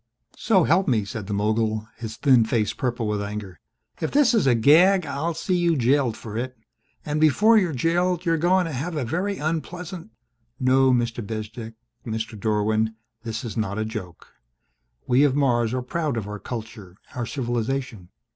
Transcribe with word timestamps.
"So 0.39 0.63
help 0.63 0.87
me," 0.87 1.05
said 1.05 1.27
the 1.27 1.33
mogul, 1.35 1.87
his 1.95 2.17
thin 2.17 2.43
face 2.43 2.73
purple 2.73 3.07
with 3.07 3.21
anger, 3.21 3.59
"if 3.99 4.09
this 4.09 4.33
is 4.33 4.47
a 4.47 4.55
gag 4.55 5.05
I'll 5.05 5.35
see 5.35 5.55
you 5.55 5.77
jailed 5.77 6.17
for 6.17 6.35
it! 6.39 6.57
And 7.05 7.21
before 7.21 7.55
you're 7.59 7.71
jailed 7.71 8.25
you're 8.25 8.35
going 8.39 8.65
to 8.65 8.71
have 8.71 8.95
a 8.97 9.05
very 9.05 9.35
unpleas" 9.37 9.93
"No, 10.59 10.91
Mr. 10.91 11.23
Bezdek 11.23 11.75
Mr. 12.03 12.35
Dorwin 12.35 12.95
this 13.21 13.43
is 13.45 13.55
not 13.55 13.77
a 13.77 13.85
joke. 13.85 14.33
We 15.05 15.23
of 15.23 15.35
Mars 15.35 15.71
are 15.71 15.83
proud 15.83 16.17
of 16.17 16.27
our 16.27 16.39
culture, 16.39 16.97
our 17.13 17.27
civilization. 17.27 18.09